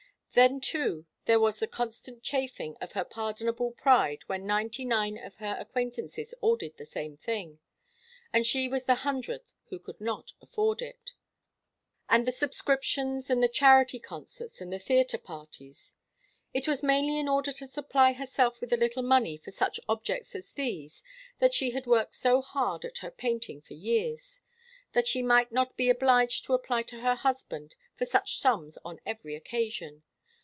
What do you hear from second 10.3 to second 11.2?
afford it